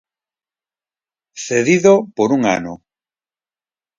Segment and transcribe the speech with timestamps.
[1.45, 2.73] Cedido por un ano.